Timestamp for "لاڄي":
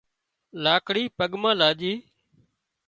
1.61-1.93